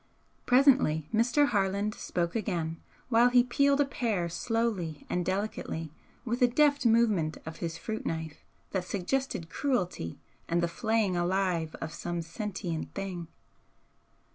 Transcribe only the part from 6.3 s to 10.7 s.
a deft movement of his fruit knife that suggested cruelty and the